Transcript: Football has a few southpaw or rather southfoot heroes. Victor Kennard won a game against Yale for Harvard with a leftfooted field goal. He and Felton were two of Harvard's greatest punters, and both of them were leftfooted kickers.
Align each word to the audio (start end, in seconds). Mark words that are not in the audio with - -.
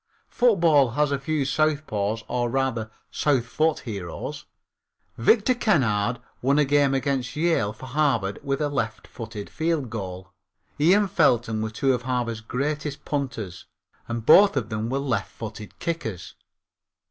Football 0.31 0.89
has 0.97 1.11
a 1.11 1.19
few 1.19 1.45
southpaw 1.45 2.17
or 2.27 2.49
rather 2.49 2.89
southfoot 3.11 3.81
heroes. 3.81 4.45
Victor 5.15 5.53
Kennard 5.53 6.17
won 6.41 6.57
a 6.57 6.65
game 6.65 6.95
against 6.95 7.35
Yale 7.35 7.71
for 7.71 7.85
Harvard 7.85 8.39
with 8.41 8.61
a 8.61 8.67
leftfooted 8.71 9.47
field 9.47 9.91
goal. 9.91 10.33
He 10.75 10.91
and 10.95 11.07
Felton 11.07 11.61
were 11.61 11.69
two 11.69 11.93
of 11.93 12.01
Harvard's 12.01 12.41
greatest 12.41 13.05
punters, 13.05 13.67
and 14.07 14.25
both 14.25 14.57
of 14.57 14.69
them 14.69 14.89
were 14.89 14.97
leftfooted 14.97 15.73
kickers. 15.77 16.33